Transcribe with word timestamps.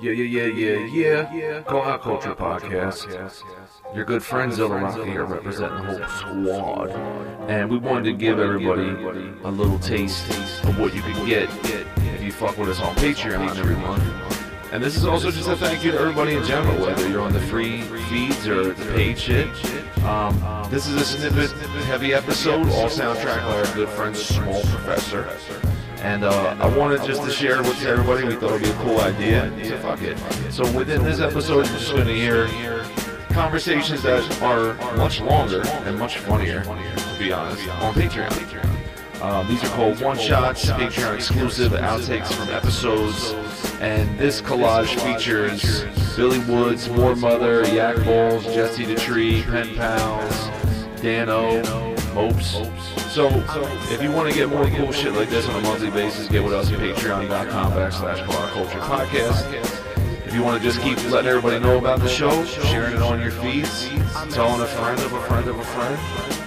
Yeah, 0.00 0.12
yeah, 0.12 0.46
yeah, 0.46 0.86
yeah, 0.86 1.34
yeah. 1.34 1.62
Call 1.62 1.82
Out 1.82 2.00
Culture 2.00 2.34
Podcast. 2.34 3.06
Your 3.94 4.06
good 4.06 4.22
friend 4.22 4.50
Zilla 4.50 5.04
here 5.04 5.24
representing 5.24 5.84
the 5.84 6.06
whole 6.06 6.46
squad. 6.46 6.90
And 7.50 7.68
we 7.70 7.76
wanted 7.76 8.04
to 8.04 8.12
give 8.14 8.38
everybody 8.38 8.88
a 9.44 9.50
little 9.50 9.78
taste 9.78 10.26
of 10.64 10.78
what 10.78 10.94
you 10.94 11.02
can 11.02 11.26
get 11.26 11.50
if 11.64 12.22
you 12.22 12.32
fuck 12.32 12.56
with 12.56 12.70
us 12.70 12.80
on 12.80 12.94
Patreon 12.96 13.54
every 13.58 13.76
month. 13.76 14.02
And 14.72 14.82
this 14.82 14.96
is 14.96 15.04
also 15.04 15.30
just 15.30 15.48
a 15.48 15.56
thank 15.56 15.84
you 15.84 15.90
to 15.90 15.98
everybody 15.98 16.34
in 16.34 16.44
general, 16.44 16.80
whether 16.80 17.06
you're 17.06 17.20
on 17.20 17.34
the 17.34 17.40
free 17.40 17.82
feeds 18.08 18.48
or 18.48 18.72
the 18.72 18.92
paid 18.94 19.18
shit. 19.18 19.48
Um, 20.04 20.34
this 20.70 20.86
is 20.86 20.94
a 20.94 21.04
snippet 21.04 21.50
heavy 21.84 22.14
episode, 22.14 22.66
all 22.68 22.88
soundtrack 22.88 23.42
by 23.42 23.58
our 23.58 23.74
good 23.74 23.88
friend 23.90 24.16
Small 24.16 24.62
Professor. 24.62 25.28
And 26.02 26.24
uh, 26.24 26.56
I 26.58 26.76
wanted 26.76 27.04
just 27.04 27.22
to 27.24 27.30
share 27.30 27.62
with 27.62 27.84
everybody. 27.84 28.26
We 28.26 28.34
thought 28.34 28.52
it'd 28.52 28.62
be 28.62 28.70
a 28.70 28.82
cool 28.82 29.00
idea. 29.00 29.50
So 29.64 29.78
fuck 29.78 30.02
it. 30.02 30.18
So 30.52 30.70
within 30.72 31.02
this 31.04 31.20
episode, 31.20 31.66
you're 31.66 31.78
just 31.78 31.90
to 31.94 32.04
hear 32.04 32.48
conversations 33.30 34.02
that 34.02 34.42
are 34.42 34.74
much 34.96 35.20
longer 35.20 35.62
and 35.66 35.98
much 35.98 36.18
funnier, 36.18 36.62
to 36.64 37.16
be 37.18 37.32
honest, 37.32 37.68
on 37.68 37.94
Patreon. 37.94 39.20
Um, 39.22 39.46
these 39.48 39.62
are 39.62 39.68
called 39.68 40.00
one 40.00 40.18
shots, 40.18 40.64
Patreon 40.64 41.14
exclusive 41.14 41.72
outtakes 41.72 42.32
from 42.32 42.48
episodes. 42.48 43.34
And 43.80 44.18
this 44.18 44.40
collage 44.40 44.98
features 45.00 45.84
Billy 46.16 46.38
Woods, 46.40 46.88
Moor 46.88 47.14
Mother, 47.14 47.62
Yak 47.68 47.96
Ballz, 47.96 48.42
Jesse 48.44 48.86
the 48.86 48.94
Tree, 48.94 49.42
Pen 49.42 49.74
Pals, 49.76 50.48
Dano, 51.02 51.62
Mopes. 52.14 52.56
So, 53.10 53.26
if 53.92 54.00
you 54.00 54.12
want 54.12 54.30
to 54.30 54.34
get 54.36 54.48
more 54.48 54.70
cool 54.70 54.92
shit 54.92 55.12
like 55.14 55.28
this 55.30 55.44
on 55.48 55.56
a 55.56 55.62
monthly 55.62 55.90
basis, 55.90 56.28
get 56.28 56.44
with 56.44 56.52
us 56.52 56.70
at 56.70 56.78
patreon.com 56.78 57.72
backslash 57.72 58.24
Culture 58.52 58.78
Podcast. 58.78 59.52
If 60.24 60.32
you 60.32 60.44
want 60.44 60.62
to 60.62 60.68
just 60.68 60.80
keep 60.80 60.96
letting 61.10 61.28
everybody 61.28 61.58
know 61.58 61.76
about 61.76 61.98
the 61.98 62.08
show, 62.08 62.44
sharing 62.44 62.94
it 62.94 63.02
on 63.02 63.20
your 63.20 63.32
feeds, 63.32 63.88
telling 64.32 64.60
a 64.60 64.66
friend 64.66 65.00
of 65.00 65.12
a 65.12 65.20
friend 65.22 65.48
of 65.48 65.58
a 65.58 65.64
friend 65.64 65.96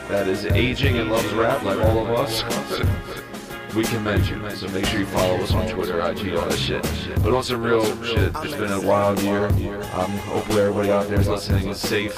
that 0.08 0.30
is 0.30 0.45
aging 0.45 0.97
and 1.00 1.11
loves 1.11 1.33
rap 1.33 1.64
like 1.64 1.80
all 1.80 2.00
of 2.00 2.09
us, 2.11 2.44
we 3.75 3.83
commend 3.83 4.25
you. 4.30 4.50
So 4.52 4.70
make 4.70 4.86
sure 4.86 5.02
you 5.02 5.05
follow 5.08 5.36
us 5.36 5.52
on 5.52 5.67
Twitter, 5.67 6.00
IG, 6.00 6.33
all 6.33 6.48
that 6.48 6.58
shit. 6.58 6.81
But 7.22 7.33
on 7.33 7.44
some 7.44 7.61
real 7.61 7.83
shit, 8.05 8.31
it's 8.38 8.55
been 8.55 8.72
a 8.72 8.80
wild 8.80 9.22
year. 9.22 9.48
Um, 9.48 10.11
hopefully 10.31 10.61
everybody 10.61 10.92
out 10.92 11.09
there 11.09 11.20
is 11.20 11.27
listening 11.27 11.67
is 11.67 11.81
safe, 11.81 12.17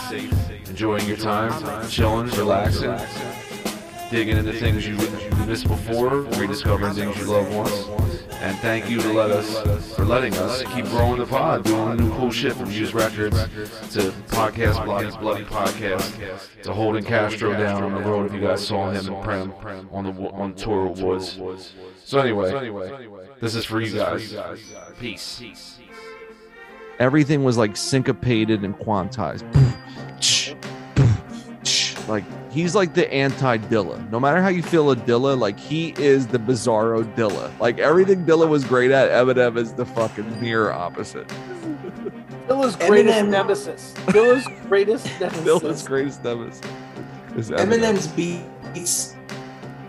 enjoying 0.70 1.08
your 1.08 1.18
time, 1.18 1.90
chilling, 1.90 2.28
relaxing, 2.28 2.96
digging 4.09 4.38
into 4.38 4.53
things 4.53 4.88
you, 4.88 4.95
missed 5.45 5.67
before, 5.67 6.22
rediscovering 6.22 6.94
things 6.94 7.17
you 7.17 7.25
loved 7.25 7.53
once. 7.53 7.88
And 8.42 8.58
thank 8.59 8.89
you 8.89 9.02
to 9.02 9.14
let 9.14 9.31
us 9.31 9.95
for 9.95 10.06
letting 10.06 10.34
us 10.36 10.62
keep 10.73 10.86
growing 10.86 11.20
the 11.20 11.25
pod, 11.25 11.64
doing 11.64 11.97
new 11.97 12.12
cool 12.17 12.31
shit 12.31 12.53
from 12.53 12.70
Used 12.70 12.94
Records 12.94 13.36
to 13.94 14.12
Podcast 14.28 14.86
Bloody 15.20 15.44
Podcast 15.45 16.62
to 16.64 16.73
holding 16.73 17.03
Castro 17.03 17.53
down 17.53 17.84
on 17.84 17.94
the 17.94 18.02
road. 18.02 18.28
If 18.28 18.34
you 18.34 18.42
guys 18.42 18.66
saw 18.66 18.92
him 18.92 19.06
Prem 19.23 19.53
on 19.92 20.03
the 20.03 20.12
on 20.30 20.53
tour 20.53 20.88
of 20.88 21.02
Woods. 21.02 21.40
So 22.03 22.19
anyway, 22.19 23.08
this 23.40 23.56
is 23.56 23.66
for 23.66 23.81
you 23.81 23.95
guys. 23.97 24.36
Peace. 25.00 25.80
everything 27.00 27.44
was 27.44 27.58
like 27.58 27.75
syncopated 27.75 28.64
and 28.64 28.78
quantized. 28.78 29.44
Like 32.08 32.23
he's 32.52 32.75
like 32.75 32.94
the 32.94 33.11
anti 33.14 33.58
Dilla. 33.58 34.09
No 34.11 34.20
matter 34.20 34.42
how 34.42 34.50
you 34.50 34.61
feel 34.64 34.92
of 34.92 35.00
Dilla, 35.06 35.38
like 35.38 35.59
he 35.59 35.94
is 35.98 36.28
the 36.28 36.38
bizarro 36.39 37.03
Dilla. 37.16 37.52
Like 37.59 37.80
everything 37.80 38.25
Dilla 38.25 38.47
was 38.47 38.64
great 38.64 38.92
at, 38.92 39.09
Eminem 39.12 39.58
is 39.58 39.73
the 39.73 39.86
fucking 39.86 40.42
mirror 40.42 40.72
opposite. 40.72 41.28
Dilla's 42.47 42.75
greatest 42.75 43.17
Eminem- 43.20 43.30
nemesis. 43.30 43.94
Dilla's 44.08 44.47
greatest 44.67 45.06
nemesis. 45.20 45.44
Dilla's 45.44 45.88
greatest 45.88 46.23
nemesis. 46.23 46.62
Is 47.36 47.50
Eminem. 47.50 47.80
Eminem's 47.95 48.08
beats 48.08 49.16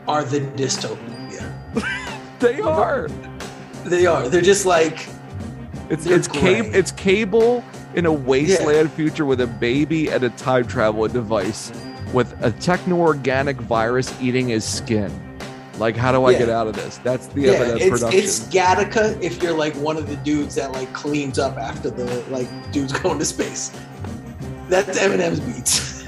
are 0.09 0.25
the 0.25 0.41
dystopia. 0.41 1.53
They 2.39 2.61
are. 2.61 3.09
They 3.87 4.05
are. 4.05 4.29
They're 4.29 4.43
just 4.43 4.67
like 4.67 5.09
It's 5.89 6.05
it's 6.05 6.29
cable 6.29 6.75
it's 6.75 6.93
cable 6.93 7.65
in 7.95 8.05
a 8.05 8.13
wasteland 8.13 8.93
future 8.93 9.25
with 9.25 9.41
a 9.41 9.47
baby 9.47 10.11
and 10.11 10.23
a 10.23 10.29
time 10.31 10.67
travel 10.67 11.09
device 11.09 11.73
with 12.13 12.37
a 12.45 12.51
techno 12.53 12.97
organic 12.97 13.57
virus 13.57 14.13
eating 14.21 14.49
his 14.49 14.65
skin. 14.65 15.13
Like, 15.79 15.95
how 15.97 16.11
do 16.11 16.25
I 16.25 16.31
Yeah. 16.33 16.39
get 16.39 16.49
out 16.49 16.67
of 16.67 16.75
this? 16.75 16.99
That's 17.05 17.27
the 17.29 17.43
yeah, 17.43 17.55
Eminem 17.55 17.77
it's 17.81 17.91
production. 17.91 18.19
it's 18.21 18.41
Gattaca 18.49 19.23
if 19.23 19.43
you're 19.43 19.53
like 19.57 19.75
one 19.75 19.97
of 19.99 20.09
the 20.09 20.17
dudes 20.17 20.55
that 20.55 20.73
like 20.73 20.91
cleans 20.95 21.39
up 21.39 21.59
after 21.59 21.91
the 21.91 22.23
like 22.31 22.49
dudes 22.73 22.93
going 22.93 23.19
to 23.19 23.25
space. 23.25 23.71
That's 24.69 24.99
Eminem's 24.99 25.41
beats. 25.41 26.05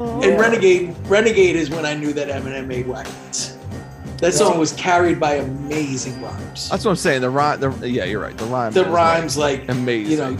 Oh. 0.00 0.20
and 0.22 0.40
Renegade 0.40 0.92
Renegade 1.06 1.54
is 1.54 1.70
when 1.70 1.86
I 1.86 1.94
knew 1.94 2.12
that 2.14 2.26
Eminem 2.28 2.66
made 2.66 2.88
whack 2.88 3.06
beats. 3.24 3.56
That 4.18 4.34
song 4.34 4.58
was 4.58 4.72
carried 4.72 5.20
by 5.20 5.34
amazing 5.34 6.20
rhymes. 6.20 6.68
That's 6.70 6.84
what 6.84 6.92
I'm 6.92 6.96
saying. 6.96 7.20
The 7.20 7.30
rhyme, 7.30 7.60
the, 7.60 7.88
yeah, 7.88 8.04
you're 8.04 8.20
right. 8.20 8.36
The 8.36 8.44
rhyme, 8.46 8.72
The 8.72 8.80
is, 8.80 8.86
like, 8.86 8.94
rhymes 8.94 9.36
like 9.36 9.68
amazing. 9.68 10.10
you 10.12 10.16
know 10.18 10.36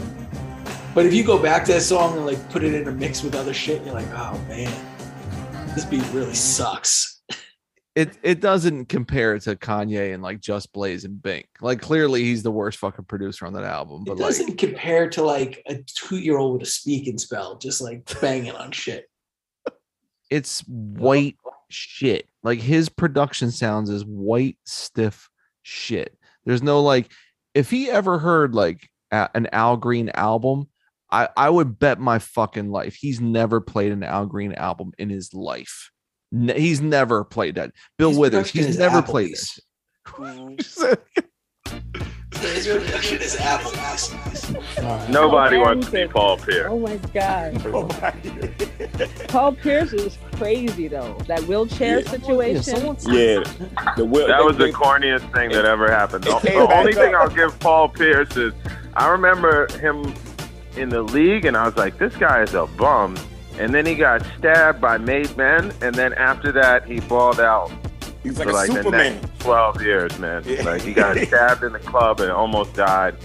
but 0.95 1.05
if 1.05 1.13
you 1.13 1.23
go 1.23 1.37
back 1.37 1.65
to 1.65 1.73
that 1.73 1.81
song 1.81 2.15
and 2.17 2.25
like 2.25 2.49
put 2.49 2.63
it 2.63 2.73
in 2.73 2.87
a 2.87 2.91
mix 2.91 3.21
with 3.21 3.35
other 3.35 3.53
shit, 3.53 3.83
you're 3.85 3.93
like, 3.93 4.07
oh 4.13 4.41
man, 4.47 4.73
this 5.75 5.85
beat 5.85 6.03
really 6.13 6.33
sucks. 6.33 7.21
it 7.95 8.17
it 8.23 8.39
doesn't 8.39 8.85
compare 8.85 9.37
to 9.39 9.55
Kanye 9.57 10.13
and 10.13 10.23
like 10.23 10.39
Just 10.39 10.71
Blaze 10.73 11.03
and 11.03 11.21
Bink. 11.21 11.47
Like, 11.61 11.81
clearly, 11.81 12.23
he's 12.23 12.43
the 12.43 12.51
worst 12.51 12.77
fucking 12.79 13.05
producer 13.05 13.45
on 13.45 13.53
that 13.53 13.65
album. 13.65 14.03
It 14.03 14.05
But 14.05 14.17
like, 14.17 14.27
doesn't 14.27 14.57
compare 14.57 15.09
to 15.11 15.23
like 15.23 15.61
a 15.67 15.79
two 15.85 16.17
year 16.17 16.37
old 16.37 16.53
with 16.53 16.63
a 16.63 16.71
speaking 16.71 17.17
spell, 17.17 17.57
just 17.57 17.81
like 17.81 18.09
banging 18.21 18.51
on 18.53 18.71
shit. 18.71 19.05
it's 20.29 20.61
white 20.61 21.35
shit. 21.69 22.27
Like 22.41 22.59
his 22.59 22.87
production 22.89 23.51
sounds 23.51 23.89
is 23.89 24.05
white 24.05 24.57
stiff 24.65 25.29
shit. 25.61 26.17
There's 26.45 26.63
no 26.63 26.81
like 26.81 27.11
if 27.53 27.69
he 27.69 27.89
ever 27.89 28.17
heard 28.17 28.55
like 28.55 28.89
an 29.11 29.47
Al 29.51 29.77
Green 29.77 30.09
album, 30.09 30.67
I 31.11 31.29
I 31.37 31.49
would 31.49 31.79
bet 31.79 31.99
my 31.99 32.19
fucking 32.19 32.69
life 32.69 32.95
he's 32.95 33.21
never 33.21 33.61
played 33.61 33.91
an 33.91 34.03
Al 34.03 34.25
Green 34.25 34.53
album 34.53 34.91
in 34.97 35.09
his 35.09 35.33
life. 35.33 35.91
Ne- 36.31 36.59
he's 36.59 36.81
never 36.81 37.23
played 37.23 37.55
that. 37.55 37.71
Bill 37.97 38.09
His 38.09 38.17
Withers, 38.17 38.49
he's 38.51 38.77
never 38.77 39.01
Applebee's. 39.01 39.59
played 40.05 40.57
this. 40.57 40.77
His 42.41 42.67
production 42.67 43.21
is 43.21 43.35
Applebee's. 43.37 45.09
Nobody 45.09 45.57
oh, 45.57 45.61
wants 45.61 45.87
to 45.87 45.91
be 45.91 46.07
Paul 46.07 46.37
Pierce. 46.37 46.67
Oh 46.69 46.79
my 46.79 46.97
god. 47.13 47.55
Paul 49.29 49.53
Pierce 49.53 49.93
is 49.93 50.17
crazy 50.33 50.87
though. 50.87 51.17
That 51.27 51.43
wheelchair 51.43 52.03
situation. 52.05 52.97
Yeah, 53.07 53.43
the 53.95 54.05
will. 54.05 54.27
That 54.27 54.43
was 54.43 54.57
the 54.57 54.71
corniest 54.71 55.31
thing 55.33 55.51
that 55.51 55.65
ever 55.65 55.89
happened. 55.89 56.25
The, 56.25 56.37
the 56.39 56.73
only 56.73 56.93
thing. 56.93 57.15
I'll 57.15 57.29
give 57.29 57.57
Paul 57.59 57.89
Pierce 57.89 58.35
is 58.35 58.53
I 58.95 59.07
remember 59.07 59.67
him 59.79 60.13
in 60.77 60.89
the 60.89 61.01
league, 61.01 61.45
and 61.45 61.55
I 61.55 61.65
was 61.65 61.75
like, 61.77 61.97
this 61.97 62.15
guy 62.15 62.43
is 62.43 62.53
a 62.53 62.65
bum. 62.65 63.17
And 63.57 63.73
then 63.73 63.85
he 63.85 63.95
got 63.95 64.25
stabbed 64.37 64.81
by 64.81 64.97
made 64.97 65.35
men, 65.37 65.73
and 65.81 65.95
then 65.95 66.13
after 66.13 66.51
that, 66.53 66.85
he 66.85 66.99
balled 66.99 67.39
out 67.39 67.71
He's 68.25 68.39
like 68.39 68.47
for 68.47 68.51
a 68.51 68.53
like 68.53 68.83
the 68.83 68.89
next 68.89 69.39
12 69.39 69.81
years, 69.83 70.17
man. 70.17 70.41
Yeah. 70.45 70.63
Like 70.63 70.81
he 70.81 70.93
got 70.93 71.15
stabbed 71.27 71.63
in 71.63 71.73
the 71.73 71.79
club 71.79 72.19
and 72.19 72.31
almost 72.31 72.73
died. 72.73 73.15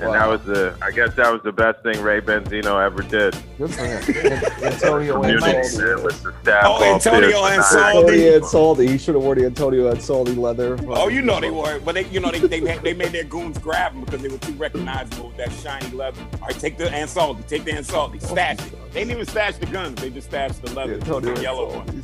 And 0.00 0.12
that 0.12 0.28
was 0.28 0.42
the, 0.42 0.76
I 0.82 0.90
guess 0.90 1.14
that 1.14 1.32
was 1.32 1.42
the 1.42 1.52
best 1.52 1.82
thing 1.82 2.00
Ray 2.02 2.20
Benzino 2.20 2.84
ever 2.84 3.02
did. 3.02 3.36
Good 3.58 3.72
for 3.72 3.84
him. 3.84 4.44
Antonio 4.64 5.14
Community 5.20 5.46
Ansaldi. 5.46 5.94
man, 5.96 6.02
was 6.04 6.22
to 6.22 6.34
stab 6.42 6.64
Oh, 6.66 6.94
Antonio 6.94 7.28
Pierce. 7.28 7.72
Ansaldi. 7.72 7.96
Antonio 8.02 8.40
Ansaldi. 8.40 8.88
He 8.88 8.98
should 8.98 9.14
have 9.14 9.22
worn 9.24 9.38
the 9.38 9.46
Antonio 9.46 9.94
Ansaldi 9.94 10.36
leather. 10.36 10.76
Oh, 10.88 11.08
you 11.08 11.22
know 11.22 11.40
they 11.40 11.50
were, 11.50 11.78
but 11.80 11.94
they, 11.94 12.06
you 12.06 12.18
know, 12.20 12.30
they, 12.32 12.40
they, 12.40 12.60
they 12.78 12.92
made 12.94 13.12
their 13.12 13.24
goons 13.24 13.56
grab 13.58 13.92
them 13.92 14.04
because 14.04 14.20
they 14.22 14.28
were 14.28 14.38
too 14.38 14.52
recognizable 14.54 15.28
with 15.28 15.36
that 15.36 15.52
shiny 15.52 15.88
leather. 15.94 16.20
All 16.34 16.48
right, 16.48 16.58
take 16.58 16.76
the 16.76 16.84
Ansaldi, 16.86 17.46
take 17.46 17.64
the 17.64 17.70
Ansaldi, 17.72 18.20
stash 18.20 18.58
it. 18.66 18.92
They 18.92 19.00
didn't 19.00 19.12
even 19.12 19.26
stash 19.26 19.56
the 19.56 19.66
guns; 19.66 20.00
they 20.00 20.10
just 20.10 20.28
stashed 20.28 20.62
the 20.62 20.72
leather, 20.74 20.98
the 20.98 21.40
yellow 21.42 21.76
one. 21.78 22.02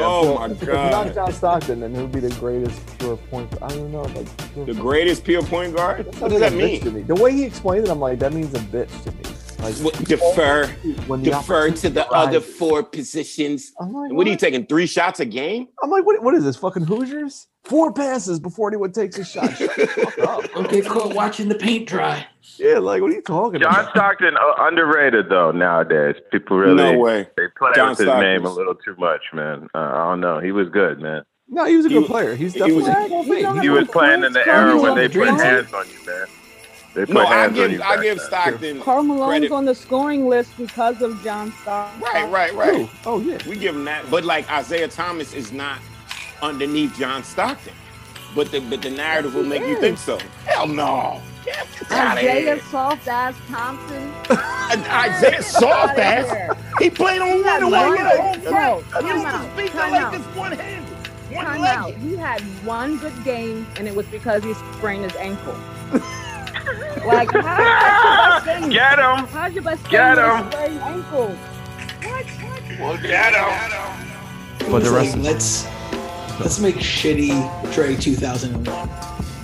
Ansaldi. 0.00 0.02
Oh, 0.04 0.34
my 0.38 0.46
If 0.46 0.60
God. 0.66 0.90
not 0.90 1.14
John 1.14 1.32
Stockton, 1.32 1.80
then 1.80 1.94
who'd 1.94 2.12
be 2.12 2.20
the 2.20 2.30
greatest 2.40 2.98
pure 2.98 3.16
point? 3.16 3.52
I 3.62 3.68
don't 3.68 3.92
know. 3.92 4.02
Like 4.02 4.66
The 4.66 4.74
greatest 4.74 5.24
pure 5.24 5.42
point 5.42 5.74
guard. 5.76 6.06
What 6.20 6.30
does 6.30 6.40
like 6.40 6.50
that 6.50 6.52
mean? 6.52 6.94
me. 6.94 7.02
The 7.02 7.14
way 7.14 7.32
he 7.32 7.44
explained 7.44 7.86
it, 7.86 7.90
I'm 7.90 8.00
like, 8.00 8.18
that 8.20 8.32
means 8.32 8.54
a 8.54 8.58
bitch 8.58 9.02
to 9.04 9.12
me. 9.12 9.31
Like 9.62 9.74
What- 9.76 9.94
Defer, 10.04 10.66
when 11.06 11.22
defer 11.22 11.70
to 11.70 11.88
the 11.88 12.04
opportunity 12.08 12.36
other 12.36 12.40
four 12.40 12.82
positions. 12.82 13.72
Like, 13.80 14.12
What 14.12 14.26
are 14.26 14.30
you 14.30 14.36
taking? 14.36 14.66
Three 14.66 14.86
shots 14.86 15.20
a 15.20 15.24
game? 15.24 15.68
I'm 15.82 15.90
like, 15.90 16.04
what, 16.04 16.20
what 16.22 16.34
is 16.34 16.42
this? 16.44 16.56
Fucking 16.56 16.84
Hoosiers? 16.84 17.46
Four 17.64 17.92
passes 17.92 18.40
before 18.40 18.68
anyone 18.68 18.90
takes 18.90 19.18
a 19.18 19.24
shot. 19.24 19.56
Shut 19.56 19.74
the 19.76 19.86
fuck 19.86 20.18
up. 20.28 20.52
Don't 20.52 20.68
get 20.68 20.84
caught 20.84 21.14
watching 21.14 21.48
the 21.48 21.54
paint 21.54 21.88
dry. 21.88 22.26
Yeah, 22.58 22.78
like, 22.78 23.02
what 23.02 23.12
are 23.12 23.14
you 23.14 23.22
talking 23.22 23.60
John 23.60 23.72
about? 23.72 23.84
John 23.84 23.94
Stockton 23.94 24.36
uh, 24.36 24.66
underrated 24.66 25.28
though 25.28 25.52
nowadays. 25.52 26.16
People 26.32 26.58
really 26.58 26.74
No 26.74 26.98
way. 26.98 27.28
they 27.36 27.44
play 27.56 27.70
John 27.76 27.90
with 27.90 27.98
his 27.98 28.06
Stockton. 28.06 28.24
name 28.24 28.44
a 28.44 28.50
little 28.50 28.74
too 28.74 28.96
much, 28.98 29.22
man. 29.32 29.68
Uh, 29.74 29.78
I 29.78 30.10
don't 30.10 30.20
know. 30.20 30.40
He 30.40 30.50
was 30.50 30.68
good, 30.70 30.98
man. 31.00 31.22
No, 31.48 31.66
he 31.66 31.76
was 31.76 31.86
a 31.86 31.88
He 31.88 31.94
good 31.94 32.00
was- 32.00 32.10
player. 32.10 32.34
He's 32.34 32.52
he 32.54 32.58
definitely 32.58 32.82
was- 32.82 32.88
a 32.88 33.08
Hall. 33.48 33.60
He 33.60 33.68
was 33.68 33.86
playing 33.88 34.24
in 34.24 34.32
the 34.32 34.44
era 34.46 34.80
when 34.80 34.96
they 34.96 35.08
put 35.08 35.28
hands 35.28 35.72
on 35.72 35.86
you, 35.88 36.04
man. 36.06 36.26
They 36.94 37.06
put 37.06 37.14
No, 37.14 37.20
I 37.22 37.26
hands 37.34 37.50
on 37.50 37.54
give 37.54 37.72
you. 37.72 37.82
I 37.82 38.02
give 38.02 38.18
then. 38.18 38.26
Stockton 38.26 38.80
Karl 38.82 39.02
Malone's 39.02 39.28
credit. 39.30 39.52
on 39.52 39.64
the 39.64 39.74
scoring 39.74 40.28
list 40.28 40.56
because 40.58 41.00
of 41.02 41.22
John 41.24 41.52
Stockton. 41.62 42.00
Right, 42.02 42.28
right, 42.30 42.54
right. 42.54 42.90
Oh 43.06 43.20
yeah. 43.20 43.38
We 43.48 43.56
give 43.56 43.74
him 43.74 43.84
that, 43.86 44.10
but 44.10 44.24
like 44.24 44.50
Isaiah 44.50 44.88
Thomas 44.88 45.32
is 45.32 45.52
not 45.52 45.78
underneath 46.42 46.96
John 46.98 47.24
Stockton. 47.24 47.72
But 48.34 48.50
the 48.50 48.60
but 48.60 48.82
the 48.82 48.90
narrative 48.90 49.34
will 49.34 49.42
make 49.44 49.62
you 49.62 49.78
think 49.80 49.98
so. 49.98 50.18
Hell 50.46 50.66
no. 50.66 51.20
Get 51.44 51.58
out 51.90 52.12
of 52.12 52.18
Isaiah 52.18 52.40
here. 52.54 52.60
soft 52.70 53.08
ass 53.08 53.34
Thompson. 53.48 54.12
Isaiah 54.30 55.42
soft 55.42 55.98
ass. 55.98 56.56
He 56.78 56.88
played 56.88 57.20
on 57.20 57.42
one 57.42 57.70
one 57.70 57.70
leg 57.72 57.98
the 57.98 58.22
whole 58.22 58.34
good- 58.34 58.44
time. 58.44 58.52
no, 58.52 58.80
He 58.80 58.90
time 58.92 59.06
used 59.06 59.24
to 59.24 59.28
out, 59.32 59.52
speak 59.54 59.74
like 59.74 60.12
this 60.12 60.36
one 60.36 60.52
handed. 60.52 60.88
One 61.34 61.60
leg. 61.60 61.96
He 61.96 62.16
had 62.16 62.40
one 62.64 62.98
good 62.98 63.24
game, 63.24 63.66
and 63.76 63.88
it 63.88 63.94
was 63.94 64.06
because 64.06 64.44
he 64.44 64.54
sprained 64.76 65.04
his 65.04 65.16
ankle. 65.16 65.56
like, 67.06 67.30
how, 67.30 67.40
how's 67.42 68.44
your 68.44 68.54
best 68.54 68.60
thing? 68.60 68.70
Get 68.78 68.98
him. 68.98 69.26
How's 69.26 69.52
your 69.54 69.62
best 69.62 69.88
Get 69.90 70.18
him. 70.18 70.24
a 70.24 70.52
sprained 70.52 70.80
ankle? 70.80 71.28
What? 71.28 72.26
Well, 72.80 72.96
get 73.02 73.34
him. 73.34 74.66
It 74.66 74.70
But 74.70 74.82
the 74.84 74.90
rest 74.90 75.16
like, 75.16 75.26
is- 75.36 75.64
let's 75.64 76.40
let's 76.40 76.58
make 76.60 76.76
shitty 76.76 77.72
Dre 77.74 77.94
2001. 77.96 78.88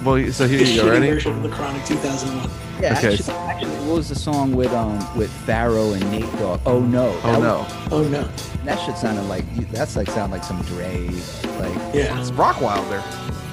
Well, 0.05 0.33
so 0.33 0.47
here 0.49 0.59
The 0.61 0.65
you 0.65 0.83
go. 0.83 0.91
Ready? 0.91 1.09
version 1.11 1.33
of 1.37 1.43
the 1.43 1.49
Chronic 1.49 1.85
2001. 1.85 2.51
Yeah, 2.81 2.97
Okay. 2.97 3.15
actually, 3.15 3.35
actually, 3.35 3.71
what 3.87 3.97
was 3.97 4.09
the 4.09 4.15
song 4.15 4.53
with 4.55 4.73
um 4.73 4.99
with 5.17 5.31
Pharoahe 5.47 6.01
and 6.01 6.11
Nate 6.11 6.33
Dogg? 6.39 6.61
Oh 6.67 6.81
no. 6.81 7.19
Oh 7.25 7.33
That 7.33 7.41
no, 7.43 7.67
Oh 7.91 8.03
no. 8.09 8.29
that 8.65 8.77
shit 8.85 8.97
sounded 8.97 9.23
like 9.25 9.45
that's 9.71 9.95
like 9.97 10.09
sound 10.11 10.33
like 10.33 10.45
some 10.45 10.63
Dre 10.63 11.07
like 11.59 11.75
Yeah. 11.95 12.19
it's 12.21 12.31
Rockwilder, 12.31 13.03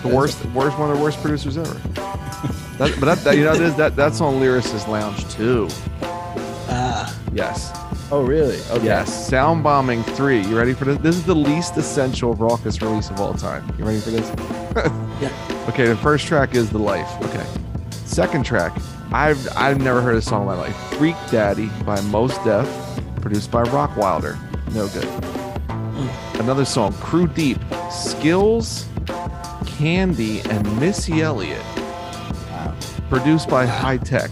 the 0.03 0.09
worst, 0.15 0.43
worst 0.47 0.77
one 0.79 0.89
of 0.91 0.97
the 0.97 1.03
worst 1.03 1.19
producers 1.21 1.57
ever. 1.57 1.81
That, 2.77 2.95
but 2.99 3.05
that, 3.05 3.17
that 3.23 3.37
you 3.37 3.43
know 3.43 3.53
is 3.53 3.75
that 3.75 3.95
that's 3.95 4.19
on 4.21 4.35
Lyricist 4.35 4.87
Lounge 4.87 5.27
too. 5.33 5.67
Ah. 6.67 7.17
Yes, 7.33 7.71
Oh 8.11 8.21
really? 8.21 8.59
Okay. 8.69 8.85
yes. 8.85 9.29
Soundbombing 9.31 10.03
Three. 10.15 10.41
You 10.41 10.57
ready 10.57 10.73
for 10.73 10.85
this? 10.85 10.97
This 10.99 11.15
is 11.15 11.23
the 11.23 11.35
least 11.35 11.75
essential 11.75 12.35
Rawkus 12.35 12.81
release 12.81 13.09
of 13.09 13.19
all 13.19 13.33
time. 13.33 13.65
You 13.79 13.85
ready 13.85 13.99
for 13.99 14.11
this? 14.11 14.31
Yeah. 15.21 15.31
Okay, 15.69 15.87
the 15.87 15.95
first 15.95 16.27
track 16.27 16.55
is 16.55 16.69
The 16.69 16.77
Life. 16.77 17.09
Okay. 17.23 17.45
Second 18.03 18.43
track, 18.45 18.77
I've 19.13 19.47
I've 19.55 19.79
never 19.79 20.01
heard 20.01 20.17
a 20.17 20.21
song 20.21 20.41
in 20.41 20.47
my 20.47 20.55
life. 20.55 20.75
Freak 20.97 21.15
Daddy 21.31 21.67
by 21.85 22.01
Mos 22.01 22.37
Def, 22.39 22.67
produced 23.21 23.49
by 23.49 23.63
Rockwilder. 23.63 24.37
No 24.73 24.89
good. 24.89 25.07
Another 26.41 26.65
song, 26.65 26.91
Crew 26.95 27.27
Deep, 27.27 27.59
Skillz, 27.89 28.83
Kandi, 29.63 30.45
and 30.49 30.79
Missy 30.81 31.21
Elliott. 31.21 31.63
Produced 33.09 33.49
by 33.49 33.65
Hi-Tek. 33.65 34.31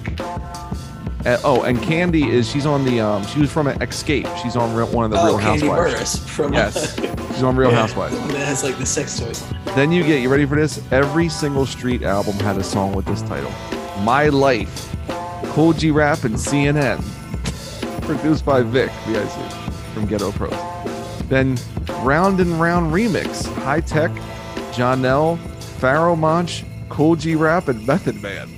Oh, 1.45 1.61
and 1.63 1.77
Kandi 1.77 2.27
is 2.27 2.49
she's 2.49 2.65
on 2.65 2.83
the 2.83 2.99
um 2.99 3.25
she 3.27 3.39
was 3.39 3.51
from 3.51 3.67
an 3.67 3.79
Xscape. 3.79 4.35
She's 4.41 4.55
on 4.57 4.75
real, 4.75 4.87
one 4.87 5.05
of 5.05 5.11
the 5.11 5.17
Oh, 5.19 5.25
Real 5.27 5.39
Kandi 5.39 5.67
Housewives. 5.69 5.93
Burruss 6.19 6.27
from 6.27 6.53
Yes. 6.53 6.95
She's 7.33 7.43
on 7.43 7.55
Real 7.55 7.71
Yeah, 7.71 7.77
Housewives. 7.77 8.15
that 8.27 8.45
has 8.45 8.63
like 8.63 8.77
the 8.77 8.85
sex 8.85 9.17
toys. 9.19 9.41
Then 9.75 9.91
you 9.91 10.03
get 10.03 10.21
you 10.21 10.29
ready 10.29 10.45
for 10.45 10.55
this? 10.55 10.81
Every 10.91 11.29
single 11.29 11.65
street 11.65 12.03
album 12.03 12.33
had 12.35 12.57
a 12.57 12.63
song 12.63 12.93
with 12.93 13.05
this 13.05 13.21
title. 13.23 13.51
My 14.03 14.27
Life. 14.29 14.93
Kool 15.53 15.71
G 15.73 15.91
Rap 15.91 16.25
and 16.25 16.35
CNN. 16.35 17.01
Produced 18.01 18.43
by 18.45 18.61
Vic, 18.61 18.91
VIC, 19.07 19.51
from 19.93 20.05
Ghetto 20.07 20.31
Pros. 20.33 20.53
Then 21.29 21.57
Round 22.01 22.39
and 22.41 22.59
Round 22.59 22.91
Remix. 22.93 23.45
High 23.63 23.79
Tech, 23.79 24.11
Jonell, 24.73 25.37
Pharoahe 25.79 26.17
Monch, 26.19 26.65
Kool 26.89 27.15
G 27.15 27.35
Rap, 27.35 27.69
and 27.69 27.85
Method 27.87 28.21
Man. 28.21 28.49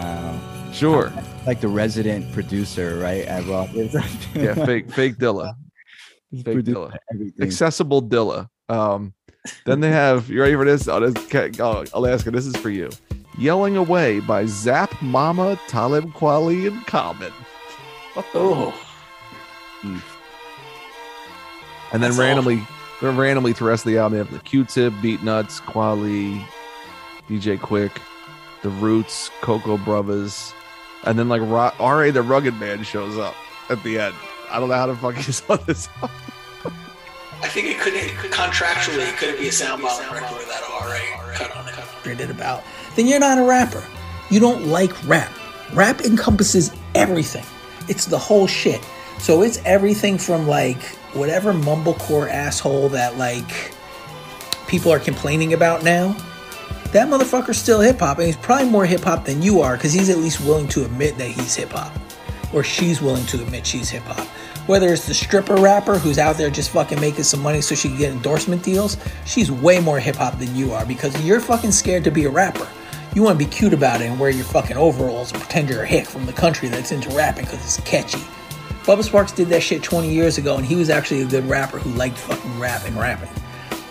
Um, 0.00 0.72
Sure. 0.72 1.12
like 1.46 1.60
the 1.60 1.68
resident 1.68 2.32
producer, 2.32 2.96
right? 2.98 3.24
At 3.26 3.46
Rock. 3.46 3.70
Yeah, 4.34 4.54
fake 4.54 4.90
fake 4.90 5.16
Dilla. 5.16 5.54
He's 6.30 6.42
fake 6.42 6.58
Dilla. 6.58 6.96
everything. 7.12 7.44
accessible 7.46 8.02
Dilla. 8.02 8.48
Um, 8.68 9.12
then 9.66 9.80
they 9.80 9.90
have 9.90 10.28
you 10.30 10.40
ready 10.40 10.54
for 10.54 10.64
this? 10.64 10.86
Oh, 10.86 11.00
this 11.00 11.60
oh, 11.60 11.84
Alaska, 11.92 12.30
this 12.30 12.46
is 12.46 12.56
for 12.56 12.70
you. 12.70 12.88
Yelling 13.38 13.76
Away 13.76 14.20
by 14.20 14.46
Zap 14.46 15.00
Mama, 15.02 15.58
Talib 15.66 16.12
Kweli, 16.12 16.68
and 16.68 16.86
Common. 16.86 17.32
Oh. 18.34 18.74
And 19.82 20.00
then 21.92 22.00
That's 22.02 22.18
randomly, 22.18 22.62
then 23.00 23.16
randomly 23.16 23.52
through 23.52 23.66
the 23.66 23.70
rest 23.70 23.86
of 23.86 23.92
the 23.92 23.98
album, 23.98 24.12
they 24.12 24.18
have 24.24 24.32
the 24.32 24.38
Q-Tip, 24.40 24.92
Beat 25.02 25.22
Nuts, 25.22 25.60
Kweli, 25.60 26.44
DJ 27.28 27.58
Quik, 27.58 27.90
The 28.62 28.70
Roots, 28.70 29.30
Cocoa 29.40 29.76
Brovaz, 29.78 30.52
and 31.04 31.18
then 31.18 31.28
like 31.28 31.42
Ra 31.42 31.72
R.A. 31.78 32.10
the 32.12 32.22
Rugged 32.22 32.58
Man 32.60 32.82
shows 32.82 33.16
up 33.18 33.34
at 33.68 33.82
the 33.82 33.98
end. 33.98 34.14
I 34.50 34.60
don't 34.60 34.68
know 34.68 34.74
how 34.74 34.86
the 34.86 34.96
fuck 34.96 35.14
he's 35.14 35.42
on 35.48 35.58
this. 35.66 35.88
I 37.42 37.48
think 37.48 37.68
it 37.68 37.78
couldn't 37.78 38.02
contractually 38.30 39.08
it 39.08 39.16
couldn't 39.16 39.38
be 39.38 39.48
a 39.48 39.52
sound 39.52 39.82
bomb 39.82 39.98
record 40.12 40.36
without 40.36 40.60
RA 40.68 40.98
cut 41.34 41.56
on 41.56 41.66
it. 41.68 41.74
Read 42.06 42.20
it 42.20 42.30
about. 42.30 42.62
Then 42.96 43.06
you're 43.06 43.20
not 43.20 43.38
a 43.38 43.42
rapper. 43.42 43.82
You 44.30 44.40
don't 44.40 44.66
like 44.66 44.92
rap. 45.08 45.32
Rap 45.72 46.02
encompasses 46.02 46.70
everything. 46.94 47.44
It's 47.88 48.06
the 48.06 48.18
whole 48.18 48.46
shit. 48.46 48.80
So 49.18 49.42
it's 49.42 49.58
everything 49.64 50.18
from 50.18 50.46
like 50.46 50.82
whatever 51.14 51.52
mumblecore 51.52 52.28
asshole 52.28 52.90
that 52.90 53.16
like 53.16 53.72
people 54.66 54.92
are 54.92 54.98
complaining 54.98 55.52
about 55.52 55.82
now. 55.82 56.16
That 56.92 57.06
motherfucker's 57.06 57.56
still 57.56 57.80
hip 57.80 58.00
hop, 58.00 58.18
and 58.18 58.26
he's 58.26 58.36
probably 58.36 58.68
more 58.68 58.84
hip 58.84 59.02
hop 59.02 59.24
than 59.24 59.42
you 59.42 59.60
are 59.60 59.76
because 59.76 59.92
he's 59.92 60.08
at 60.08 60.18
least 60.18 60.40
willing 60.40 60.66
to 60.68 60.84
admit 60.84 61.16
that 61.18 61.28
he's 61.28 61.54
hip 61.54 61.70
hop, 61.70 61.92
or 62.52 62.64
she's 62.64 63.00
willing 63.00 63.24
to 63.26 63.40
admit 63.40 63.64
she's 63.64 63.88
hip 63.88 64.02
hop. 64.02 64.26
Whether 64.66 64.92
it's 64.92 65.06
the 65.06 65.14
stripper 65.14 65.54
rapper 65.54 65.98
who's 65.98 66.18
out 66.18 66.36
there 66.36 66.50
just 66.50 66.70
fucking 66.70 67.00
making 67.00 67.22
some 67.24 67.40
money 67.42 67.60
so 67.60 67.76
she 67.76 67.88
can 67.88 67.96
get 67.96 68.12
endorsement 68.12 68.64
deals, 68.64 68.96
she's 69.24 69.52
way 69.52 69.78
more 69.78 70.00
hip 70.00 70.16
hop 70.16 70.40
than 70.40 70.54
you 70.56 70.72
are 70.72 70.84
because 70.84 71.24
you're 71.24 71.38
fucking 71.38 71.70
scared 71.70 72.02
to 72.04 72.10
be 72.10 72.24
a 72.24 72.30
rapper. 72.30 72.66
You 73.14 73.22
want 73.22 73.38
to 73.38 73.44
be 73.44 73.50
cute 73.50 73.72
about 73.72 74.00
it 74.00 74.06
and 74.06 74.18
wear 74.18 74.30
your 74.30 74.44
fucking 74.44 74.76
overalls 74.76 75.30
and 75.32 75.40
pretend 75.40 75.68
you're 75.68 75.82
a 75.82 75.86
hick 75.86 76.06
from 76.06 76.26
the 76.26 76.32
country 76.32 76.68
that's 76.68 76.90
into 76.90 77.08
rapping 77.10 77.44
because 77.44 77.64
it's 77.64 77.80
catchy. 77.88 78.18
Bubba 78.82 79.08
Sparxxx 79.08 79.36
did 79.36 79.48
that 79.48 79.62
shit 79.62 79.82
20 79.84 80.12
years 80.12 80.38
ago 80.38 80.56
and 80.56 80.66
he 80.66 80.74
was 80.74 80.90
actually 80.90 81.22
a 81.22 81.26
good 81.26 81.48
rapper 81.48 81.78
who 81.78 81.90
liked 81.90 82.18
fucking 82.18 82.58
rap 82.58 82.84
and 82.84 82.96
rapping. 82.96 83.30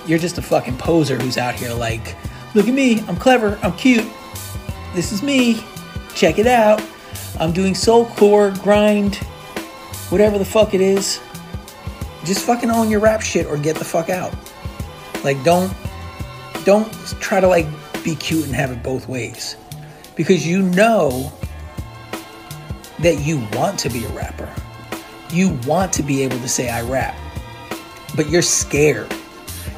You're 0.06 0.20
just 0.20 0.38
a 0.38 0.42
fucking 0.42 0.78
poser 0.78 1.18
who's 1.18 1.38
out 1.38 1.56
here 1.56 1.74
like, 1.74 2.16
look 2.56 2.68
at 2.68 2.74
me, 2.74 3.02
I'm 3.08 3.16
clever, 3.16 3.60
I'm 3.62 3.74
cute. 3.74 4.06
This 4.96 5.12
is 5.12 5.22
me. 5.22 5.64
Check 6.16 6.40
it 6.40 6.48
out. 6.48 6.82
I'm 7.40 7.54
doing 7.54 7.74
soulcore, 7.74 8.60
grind, 8.62 9.16
whatever 10.10 10.38
the 10.38 10.46
fuck 10.46 10.74
it 10.74 10.82
is. 10.82 11.20
Just 12.26 12.46
fucking 12.46 12.70
own 12.70 12.90
your 12.90 13.00
rap 13.00 13.22
shit 13.22 13.46
or 13.46 13.58
get 13.58 13.78
the 13.78 13.86
fuck 13.86 14.10
out. 14.10 14.34
Like 15.24 15.42
don't 15.44 15.72
don't 16.66 16.92
try 17.22 17.40
to 17.40 17.48
like 17.48 17.66
be 18.04 18.16
cute 18.16 18.46
and 18.46 18.56
have 18.56 18.72
it 18.72 18.84
both 18.84 19.08
ways. 19.08 19.56
Because 20.16 20.46
you 20.46 20.62
know 20.62 21.32
that 23.00 23.20
you 23.20 23.46
want 23.54 23.80
to 23.80 23.90
be 23.90 24.04
a 24.04 24.10
rapper. 24.10 24.54
You 25.32 25.58
want 25.66 25.94
to 25.94 26.04
be 26.04 26.24
able 26.24 26.40
to 26.40 26.50
say 26.50 26.70
I 26.70 26.82
rap. 26.82 27.16
But 28.16 28.30
you're 28.30 28.42
scared. 28.42 29.14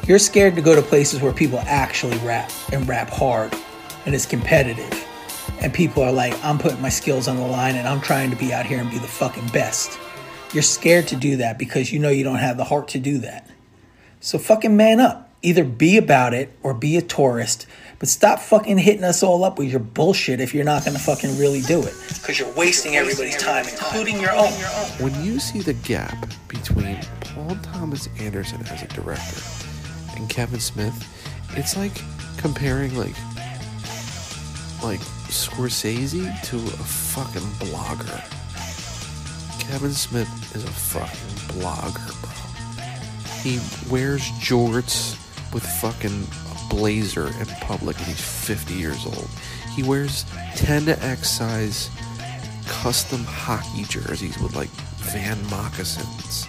You're 0.04 0.18
scared 0.18 0.56
to 0.56 0.62
go 0.62 0.74
to 0.74 0.82
places 0.82 1.22
where 1.22 1.32
people 1.32 1.60
actually 1.60 2.18
rap 2.18 2.50
and 2.72 2.88
rap 2.88 3.08
hard 3.08 3.54
and 4.04 4.16
it's 4.16 4.26
competitive. 4.26 4.92
And 5.60 5.72
people 5.72 6.02
are 6.02 6.10
like, 6.10 6.34
I'm 6.44 6.58
putting 6.58 6.82
my 6.82 6.88
skills 6.88 7.28
on 7.28 7.36
the 7.36 7.46
line 7.46 7.76
and 7.76 7.86
I'm 7.86 8.00
trying 8.00 8.30
to 8.30 8.36
be 8.36 8.52
out 8.52 8.66
here 8.66 8.80
and 8.80 8.90
be 8.90 8.98
the 8.98 9.06
fucking 9.06 9.46
best. 9.48 9.96
You're 10.52 10.64
scared 10.64 11.06
to 11.08 11.16
do 11.16 11.36
that 11.36 11.56
because 11.56 11.92
you 11.92 12.00
know 12.00 12.08
you 12.08 12.24
don't 12.24 12.38
have 12.38 12.56
the 12.56 12.64
heart 12.64 12.88
to 12.88 12.98
do 12.98 13.18
that. 13.18 13.48
So 14.18 14.38
fucking 14.38 14.76
man 14.76 14.98
up. 14.98 15.30
Either 15.40 15.62
be 15.62 15.96
about 15.98 16.34
it 16.34 16.52
or 16.64 16.74
be 16.74 16.96
a 16.96 17.02
tourist, 17.02 17.66
but 17.98 18.08
stop 18.08 18.38
fucking 18.38 18.78
hitting 18.78 19.02
us 19.02 19.22
all 19.22 19.44
up 19.44 19.58
with 19.58 19.68
your 19.68 19.80
bullshit 19.80 20.40
if 20.40 20.54
you're 20.54 20.64
not 20.64 20.84
gonna 20.84 21.00
fucking 21.00 21.36
really 21.36 21.60
do 21.62 21.80
it. 21.80 21.94
Because 22.14 22.38
you're 22.38 22.52
wasting 22.54 22.94
everybody's 22.94 23.36
time, 23.36 23.66
including 23.68 24.20
your 24.20 24.32
own. 24.32 24.52
When 25.00 25.24
you 25.24 25.40
see 25.40 25.60
the 25.60 25.74
gap 25.74 26.28
between 26.46 26.96
Paul 27.20 27.56
Thomas 27.62 28.08
Anderson 28.20 28.60
as 28.68 28.82
a 28.82 28.88
director 28.88 29.71
and 30.16 30.28
Kevin 30.28 30.60
Smith, 30.60 30.94
it's 31.56 31.76
like 31.76 32.00
comparing 32.36 32.96
like 32.96 33.16
like 34.82 35.00
Scorsese 35.28 36.40
to 36.42 36.56
a 36.56 36.84
fucking 36.84 37.48
blogger. 37.68 38.22
Kevin 39.60 39.92
Smith 39.92 40.28
is 40.54 40.64
a 40.64 40.68
fucking 40.68 41.60
blogger, 41.60 42.20
bro. 42.20 42.30
He 43.42 43.58
wears 43.90 44.22
jorts 44.40 45.16
with 45.54 45.64
fucking 45.64 46.26
a 46.50 46.74
blazer 46.74 47.28
in 47.28 47.46
public 47.60 47.96
and 47.98 48.06
he's 48.06 48.20
50 48.20 48.74
years 48.74 49.06
old. 49.06 49.28
He 49.74 49.82
wears 49.82 50.24
10 50.56 50.86
to 50.86 51.02
X 51.02 51.30
size 51.30 51.90
custom 52.66 53.24
hockey 53.24 53.84
jerseys 53.84 54.38
with 54.40 54.54
like 54.54 54.70
Van 54.98 55.38
moccasins. 55.48 56.46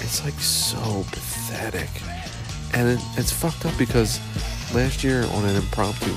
It's 0.00 0.24
like 0.24 0.38
so 0.40 1.04
pathetic. 1.10 1.90
And 2.74 2.88
it, 2.88 3.00
it's 3.16 3.32
fucked 3.32 3.66
up 3.66 3.76
because 3.78 4.20
last 4.74 5.04
year 5.04 5.24
on 5.32 5.44
an 5.44 5.56
impromptu 5.56 6.12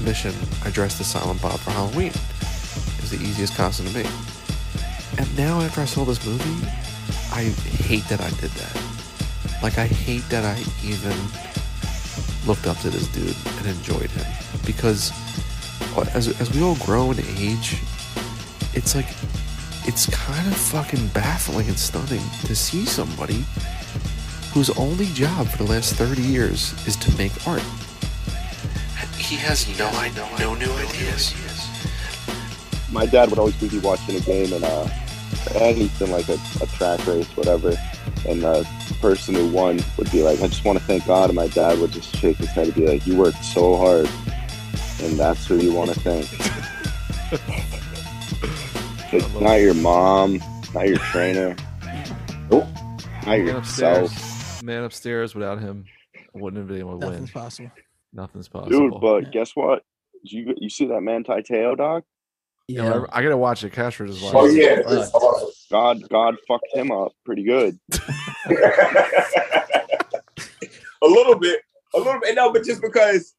mission, 0.00 0.34
I 0.64 0.70
dressed 0.70 1.00
as 1.00 1.06
Silent 1.06 1.40
Bob 1.40 1.58
for 1.60 1.70
Halloween. 1.70 2.12
It 2.12 3.00
was 3.00 3.10
the 3.10 3.20
easiest 3.22 3.56
costume 3.56 3.86
to 3.86 3.94
make. 3.94 4.10
And 5.18 5.36
now, 5.36 5.60
after 5.60 5.80
I 5.80 5.84
saw 5.84 6.04
this 6.04 6.24
movie, 6.26 6.66
I 7.32 7.44
hate 7.84 8.04
that 8.08 8.20
I 8.20 8.30
did 8.40 8.50
that. 8.50 8.82
Like, 9.62 9.78
I 9.78 9.86
hate 9.86 10.28
that 10.28 10.44
I 10.44 10.58
even 10.84 11.16
looked 12.46 12.66
up 12.66 12.76
to 12.78 12.90
this 12.90 13.08
dude 13.08 13.36
and 13.58 13.66
enjoyed 13.66 14.10
him. 14.10 14.26
Because 14.66 15.12
as, 16.14 16.28
as 16.40 16.52
we 16.54 16.62
all 16.62 16.76
grow 16.76 17.12
in 17.12 17.20
age, 17.38 17.80
it's 18.74 18.94
like, 18.94 19.08
it's 19.86 20.06
kind 20.10 20.46
of 20.46 20.56
fucking 20.56 21.08
baffling 21.08 21.68
and 21.68 21.78
stunning 21.78 22.22
to 22.46 22.56
see 22.56 22.84
somebody 22.84 23.44
whose 24.54 24.70
only 24.78 25.06
job 25.06 25.48
for 25.48 25.64
the 25.64 25.70
last 25.70 25.96
30 25.96 26.22
years 26.22 26.72
is 26.86 26.94
to 26.94 27.14
make 27.18 27.32
art. 27.44 27.60
He 29.18 29.34
has 29.34 29.66
no, 29.76 29.90
no 30.38 30.54
new 30.54 30.70
ideas. 30.74 31.34
my 32.92 33.04
dad 33.04 33.30
would 33.30 33.40
always 33.40 33.56
be 33.56 33.80
watching 33.80 34.14
a 34.14 34.20
game 34.20 34.52
and 34.52 34.62
uh 34.62 34.88
anything 35.56 36.12
like 36.12 36.28
a, 36.28 36.38
a 36.62 36.66
track 36.68 37.04
race, 37.06 37.26
whatever, 37.36 37.74
and 38.28 38.42
the 38.42 38.68
person 39.00 39.34
who 39.34 39.50
won 39.50 39.80
would 39.98 40.10
be 40.12 40.22
like, 40.22 40.40
I 40.40 40.46
just 40.46 40.64
want 40.64 40.78
to 40.78 40.84
thank 40.84 41.04
God 41.04 41.30
and 41.30 41.36
my 41.36 41.48
dad 41.48 41.80
would 41.80 41.90
just 41.90 42.14
shake 42.16 42.36
his 42.36 42.50
head 42.50 42.66
and 42.68 42.74
be 42.76 42.86
like, 42.86 43.06
You 43.08 43.16
worked 43.16 43.44
so 43.44 43.76
hard 43.76 44.08
and 45.02 45.18
that's 45.18 45.46
who 45.46 45.56
you 45.56 45.72
want 45.72 45.92
to 45.92 46.00
thank. 46.00 46.28
Like, 49.12 49.40
not 49.40 49.54
your 49.60 49.74
mom, 49.74 50.42
not 50.74 50.88
your 50.88 50.98
trainer. 50.98 51.54
Nope. 52.50 52.66
Not 53.24 53.38
yourself. 53.38 54.10
upstairs, 54.12 54.33
man 54.64 54.84
upstairs 54.84 55.34
without 55.34 55.60
him, 55.60 55.84
I 56.16 56.38
wouldn't 56.38 56.58
have 56.58 56.68
been 56.68 56.78
able 56.78 56.98
to 56.98 57.06
win. 57.06 57.10
Nothing's 57.10 57.30
possible. 57.30 57.70
Nothing's 58.12 58.48
possible, 58.48 58.70
Dude, 58.70 58.92
possible. 58.92 59.20
but 59.22 59.32
guess 59.32 59.52
what? 59.54 59.82
Did 60.22 60.32
you 60.32 60.54
you 60.58 60.70
see 60.70 60.86
that 60.86 61.00
man 61.00 61.24
Teo 61.24 61.74
dog? 61.74 62.04
Yeah, 62.66 63.04
I, 63.12 63.18
I 63.18 63.22
gotta 63.22 63.36
watch 63.36 63.62
it. 63.62 63.72
Castro 63.72 64.06
just 64.06 64.22
oh, 64.22 64.26
watched 64.26 64.36
Oh 64.36 64.46
it. 64.46 64.56
yeah, 64.56 65.06
God, 65.70 66.08
God 66.08 66.36
fucked 66.48 66.68
him 66.72 66.90
up 66.90 67.12
pretty 67.24 67.44
good. 67.44 67.78
a 71.02 71.06
little 71.06 71.38
bit, 71.38 71.60
a 71.94 71.98
little 71.98 72.20
bit. 72.20 72.34
No, 72.34 72.52
but 72.52 72.64
just 72.64 72.80
because 72.80 73.34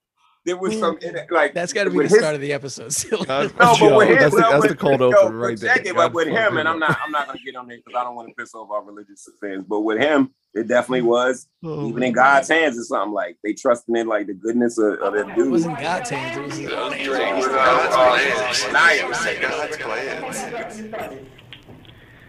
there 0.46 0.58
was 0.58 0.78
some 0.78 0.98
mm. 0.98 1.32
like 1.32 1.56
That's 1.56 1.74
got 1.74 1.86
to 1.86 1.90
be 1.90 1.98
the 1.98 2.04
his- 2.04 2.18
start 2.18 2.36
of 2.36 2.42
the 2.42 2.54
episode. 2.54 2.94
God, 3.26 3.52
No, 3.60 3.76
but 3.80 3.98
with 3.98 4.10
him, 4.10 4.20
that's 4.20 4.36
the, 4.36 4.42
well, 4.42 4.52
that's 4.52 4.62
with- 4.62 4.72
the 4.72 4.78
cold 4.78 5.00
no, 5.00 5.08
open 5.08 5.28
but 5.28 5.34
right 5.34 5.60
there. 5.60 5.76
check 5.76 5.86
it, 5.88 5.96
God 5.96 5.96
but 5.96 6.14
with 6.14 6.28
him, 6.28 6.58
and 6.58 6.70
I'm 6.70 6.78
not, 6.78 6.98
I'm 7.04 7.12
not 7.12 7.26
gonna 7.26 7.40
get 7.44 7.56
on 7.56 7.68
there 7.68 7.78
because 7.78 8.00
I 8.00 8.04
don't 8.04 8.16
want 8.16 8.30
to 8.30 8.36
piss 8.36 8.54
off 8.54 8.70
our 8.70 8.84
religious 8.84 9.28
fans. 9.42 9.66
But 9.68 9.82
with 9.82 9.98
him, 9.98 10.34
it 10.54 10.68
definitely 10.68 11.02
was. 11.02 11.48
Oh, 11.64 11.88
Even 11.88 12.04
in 12.04 12.14
God's 12.14 12.48
hands, 12.48 12.78
or 12.78 12.84
something 12.84 13.12
like 13.12 13.38
they 13.44 13.54
trusting 13.54 13.96
in 13.96 14.08
like 14.08 14.28
the 14.28 14.36
goodness 14.36 14.78
of, 14.78 15.00
of 15.00 15.14
that 15.14 15.36
It 15.38 15.50
wasn't 15.50 15.80
God's 15.80 16.12
hands. 16.12 16.60
It 16.60 16.70
was 16.70 17.46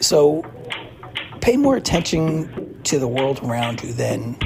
So 0.00 0.42
pay 1.42 1.56
more 1.58 1.76
attention 1.76 2.80
to 2.85 2.99
the 2.99 3.08
world 3.08 3.40
around 3.42 3.82
you 3.82 3.92
than 3.92 4.38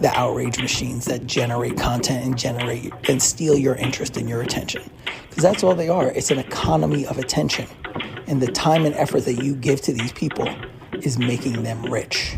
the 0.00 0.08
outrage 0.08 0.60
machines 0.60 1.06
that 1.06 1.26
generate 1.26 1.78
content 1.78 2.24
and 2.24 2.38
generate 2.38 2.92
and 3.08 3.22
steal 3.22 3.56
your 3.56 3.74
interest 3.76 4.16
and 4.16 4.28
your 4.28 4.42
attention. 4.42 4.82
Because 5.28 5.42
that's 5.42 5.64
all 5.64 5.74
they 5.74 5.88
are. 5.88 6.10
It's 6.10 6.30
an 6.30 6.38
economy 6.38 7.06
of 7.06 7.18
attention. 7.18 7.66
And 8.26 8.42
the 8.42 8.50
time 8.50 8.84
and 8.84 8.94
effort 8.94 9.24
that 9.24 9.42
you 9.42 9.54
give 9.54 9.80
to 9.82 9.92
these 9.92 10.12
people 10.12 10.48
is 10.92 11.18
making 11.18 11.62
them 11.62 11.82
rich. 11.84 12.36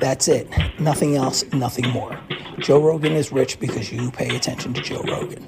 That's 0.00 0.28
it. 0.28 0.48
Nothing 0.78 1.16
else, 1.16 1.44
nothing 1.52 1.88
more. 1.88 2.18
Joe 2.58 2.80
Rogan 2.82 3.12
is 3.12 3.32
rich 3.32 3.58
because 3.58 3.92
you 3.92 4.10
pay 4.10 4.34
attention 4.34 4.74
to 4.74 4.80
Joe 4.80 5.02
Rogan. 5.02 5.46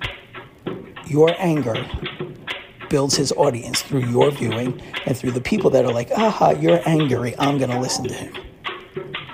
Your 1.07 1.35
anger 1.39 1.87
builds 2.89 3.17
his 3.17 3.33
audience 3.33 3.83
through 3.83 4.05
your 4.07 4.31
viewing 4.31 4.81
and 5.07 5.17
through 5.17 5.31
the 5.31 5.41
people 5.41 5.71
that 5.71 5.85
are 5.85 5.93
like, 5.93 6.11
aha, 6.11 6.51
you're 6.51 6.81
angry, 6.87 7.35
I'm 7.39 7.59
going 7.59 7.71
to 7.71 7.79
listen 7.79 8.07
to 8.09 8.15
him. 8.15 8.35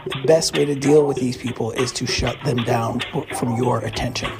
The 0.06 0.22
best 0.24 0.56
way 0.56 0.64
to 0.64 0.76
deal 0.76 1.04
with 1.04 1.16
these 1.16 1.36
people 1.36 1.72
is 1.72 1.90
to 1.94 2.06
shut 2.06 2.36
them 2.44 2.58
down 2.58 3.00
from 3.36 3.56
your 3.56 3.80
attention. 3.80 4.30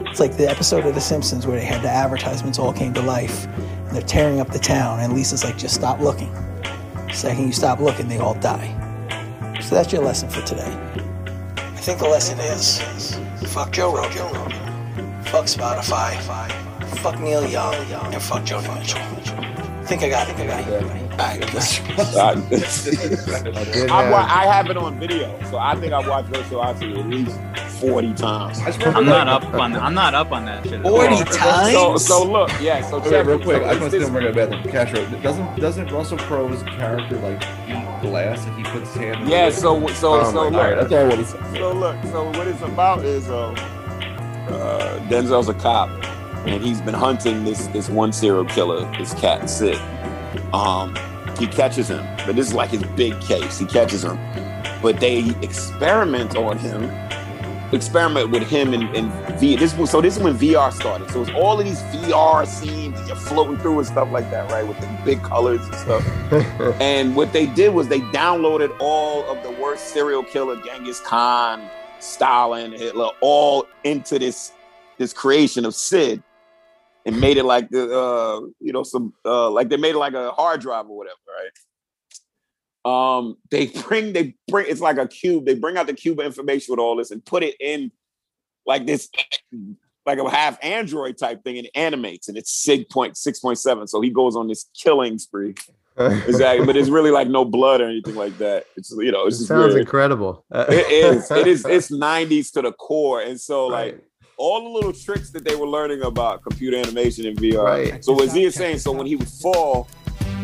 It's 0.00 0.20
like 0.20 0.36
the 0.36 0.46
episode 0.46 0.84
of 0.84 0.94
The 0.94 1.00
Simpsons 1.00 1.46
where 1.46 1.58
they 1.58 1.64
had 1.64 1.80
the 1.80 1.88
advertisements 1.88 2.58
all 2.58 2.74
came 2.74 2.92
to 2.92 3.00
life 3.00 3.46
and 3.46 3.96
they're 3.96 4.02
tearing 4.02 4.38
up 4.38 4.50
the 4.50 4.58
town, 4.58 5.00
and 5.00 5.14
Lisa's 5.14 5.44
like, 5.44 5.56
just 5.56 5.74
stop 5.74 6.00
looking. 6.00 6.30
The 7.06 7.14
second 7.14 7.46
you 7.46 7.52
stop 7.54 7.80
looking, 7.80 8.06
they 8.06 8.18
all 8.18 8.34
die. 8.34 8.68
So 9.62 9.74
that's 9.74 9.90
your 9.94 10.04
lesson 10.04 10.28
for 10.28 10.42
today. 10.42 10.76
I 11.56 11.80
think 11.80 12.00
the 12.00 12.08
lesson 12.08 12.38
is 12.40 12.82
fuck 13.50 13.72
Joe 13.72 13.96
Rogan, 13.96 14.34
fuck 15.24 15.46
Spotify, 15.46 16.20
fuck 16.98 17.18
Neil 17.18 17.46
Young, 17.48 17.74
and 17.74 18.22
fuck 18.22 18.42
Joni 18.42 18.78
Mitchell. 18.78 19.00
I 19.00 19.84
think 19.86 20.02
I 20.02 20.10
got 20.10 20.28
it. 20.28 20.36
I 20.38 20.46
got 20.46 20.82
it. 20.82 21.07
All 21.18 21.26
right. 21.26 21.42
I, 23.90 24.42
I 24.42 24.46
have 24.54 24.70
it 24.70 24.76
on 24.76 24.98
video, 24.98 25.38
so 25.50 25.58
I 25.58 25.74
think 25.76 25.92
I 25.92 26.06
watched 26.08 26.28
Virtuosity 26.28 26.98
at 26.98 27.06
least 27.06 27.38
forty 27.80 28.12
times. 28.14 28.58
I'm 28.84 29.04
not 29.04 29.28
up 29.28 29.44
on 29.54 29.74
I'm 29.76 29.94
not 29.94 30.14
up 30.14 30.32
on 30.32 30.44
that 30.46 30.64
shit. 30.68 30.82
40 30.82 31.16
So, 31.16 31.24
times? 31.24 32.06
so 32.06 32.24
look, 32.24 32.50
yeah. 32.60 32.80
So 32.88 32.96
Okay, 32.98 33.10
check 33.10 33.26
real 33.26 33.38
quick, 33.40 33.62
So 33.62 33.68
I 33.68 33.74
just 33.74 33.80
want 33.80 33.92
to 33.92 33.98
this- 33.98 34.08
say 34.08 34.14
one 34.14 34.26
about 34.26 34.50
that. 34.50 34.70
Castro, 34.72 35.04
doesn't 35.20 35.60
doesn't 35.60 35.92
Russell 35.92 36.18
Crowe's 36.18 36.62
character 36.64 37.16
like 37.18 37.42
eat 37.68 38.00
glass 38.02 38.46
if 38.46 38.56
he 38.56 38.62
puts 38.64 38.92
his 38.92 39.02
hand? 39.02 39.22
in 39.22 39.28
Yeah, 39.28 39.50
the- 39.50 39.56
so 39.56 39.86
so 39.88 40.20
Oh 40.20 40.32
so 40.32 40.42
look, 40.44 40.52
God, 40.52 40.78
that's 40.88 40.92
all 40.92 40.98
I 40.98 41.08
want 41.08 41.20
to 41.20 41.26
say. 41.26 41.58
So 41.58 41.72
look, 41.72 41.96
so 42.04 42.24
what 42.38 42.46
it's 42.46 42.62
about 42.62 43.04
is 43.04 43.28
uh, 43.28 43.48
uh, 43.50 44.98
Denzel's 45.08 45.48
a 45.48 45.54
cop, 45.54 45.88
and 46.46 46.62
he's 46.62 46.80
been 46.80 46.94
hunting 46.94 47.44
this 47.44 47.66
this 47.68 47.88
one 47.88 48.12
serial 48.12 48.44
killer, 48.44 48.90
this 48.98 49.14
cat 49.14 49.48
Sid. 49.50 49.78
Um, 50.52 50.94
he 51.38 51.46
catches 51.46 51.88
him, 51.88 52.04
but 52.26 52.36
this 52.36 52.48
is 52.48 52.54
like 52.54 52.70
his 52.70 52.82
big 52.96 53.20
case. 53.20 53.58
He 53.58 53.66
catches 53.66 54.04
him, 54.04 54.18
but 54.82 55.00
they 55.00 55.30
experiment 55.42 56.36
on 56.36 56.58
him, 56.58 56.84
experiment 57.72 58.30
with 58.30 58.42
him 58.42 58.74
in, 58.74 58.94
in 58.94 59.10
V. 59.38 59.56
This 59.56 59.76
was 59.76 59.90
so 59.90 60.00
this 60.00 60.16
is 60.16 60.22
when 60.22 60.36
VR 60.36 60.72
started. 60.72 61.10
So 61.10 61.22
it's 61.22 61.30
all 61.30 61.58
of 61.58 61.64
these 61.64 61.80
VR 61.82 62.46
scenes 62.46 62.94
that 62.98 63.06
you're 63.06 63.16
floating 63.16 63.56
through 63.58 63.78
and 63.78 63.86
stuff 63.86 64.10
like 64.10 64.30
that, 64.30 64.50
right? 64.50 64.66
With 64.66 64.80
the 64.80 64.98
big 65.04 65.22
colors 65.22 65.60
and 65.62 65.74
stuff. 65.74 66.04
And 66.80 67.16
what 67.16 67.32
they 67.32 67.46
did 67.46 67.72
was 67.72 67.88
they 67.88 68.00
downloaded 68.00 68.76
all 68.80 69.24
of 69.30 69.42
the 69.42 69.50
worst 69.62 69.88
serial 69.88 70.22
killer, 70.22 70.60
Genghis 70.64 71.00
Khan, 71.00 71.68
Stalin, 72.00 72.72
Hitler, 72.72 73.08
all 73.20 73.66
into 73.84 74.18
this 74.18 74.52
this 74.98 75.12
creation 75.12 75.64
of 75.64 75.74
Sid, 75.74 76.22
and 77.08 77.20
made 77.20 77.38
it 77.38 77.44
like 77.44 77.70
the 77.70 77.90
uh, 77.90 78.40
you 78.60 78.72
know 78.72 78.82
some 78.82 79.14
uh, 79.24 79.50
like 79.50 79.70
they 79.70 79.78
made 79.78 79.94
it 79.94 79.98
like 79.98 80.12
a 80.12 80.30
hard 80.30 80.60
drive 80.60 80.86
or 80.90 80.96
whatever, 80.96 81.16
right? 82.84 83.18
Um, 83.18 83.36
they 83.50 83.66
bring 83.88 84.12
they 84.12 84.34
bring 84.46 84.66
it's 84.68 84.80
like 84.82 84.98
a 84.98 85.08
cube. 85.08 85.46
They 85.46 85.54
bring 85.54 85.76
out 85.78 85.86
the 85.86 85.94
cube 85.94 86.20
information 86.20 86.72
with 86.72 86.80
all 86.80 86.96
this 86.96 87.10
and 87.10 87.24
put 87.24 87.42
it 87.42 87.56
in 87.60 87.90
like 88.66 88.86
this 88.86 89.08
like 90.04 90.18
a 90.18 90.30
half 90.30 90.62
android 90.62 91.16
type 91.18 91.42
thing 91.44 91.56
and 91.58 91.66
it 91.66 91.72
animates 91.74 92.28
and 92.28 92.36
it's 92.36 92.52
sig 92.52 92.88
point 92.90 93.16
six 93.16 93.40
point 93.40 93.58
seven. 93.58 93.86
So 93.88 94.00
he 94.02 94.10
goes 94.10 94.36
on 94.36 94.48
this 94.48 94.66
killing 94.74 95.18
spree 95.18 95.54
exactly, 95.98 96.64
but 96.64 96.76
it's 96.76 96.90
really 96.90 97.10
like 97.10 97.28
no 97.28 97.44
blood 97.44 97.80
or 97.80 97.88
anything 97.88 98.14
like 98.14 98.36
that. 98.38 98.66
It's 98.76 98.90
you 98.90 99.10
know, 99.10 99.26
it's 99.26 99.36
It 99.36 99.38
just 99.40 99.48
sounds 99.48 99.72
weird. 99.74 99.80
incredible. 99.80 100.44
It 100.52 100.92
is. 100.92 101.30
It 101.30 101.46
is. 101.46 101.64
It's 101.68 101.90
'90s 101.90 102.52
to 102.52 102.62
the 102.62 102.72
core, 102.72 103.20
and 103.22 103.40
so 103.40 103.66
like 103.66 104.00
all 104.38 104.62
the 104.62 104.68
little 104.68 104.92
tricks 104.92 105.30
that 105.30 105.44
they 105.44 105.54
were 105.56 105.66
learning 105.66 106.02
about 106.02 106.42
computer 106.42 106.76
animation 106.76 107.26
and 107.26 107.36
VR. 107.36 107.64
Right. 107.64 108.04
So 108.04 108.12
what 108.12 108.30
Z 108.30 108.42
is 108.44 108.54
saying, 108.54 108.78
so 108.78 108.92
when 108.92 109.06
he 109.06 109.16
would 109.16 109.28
fall, 109.28 109.88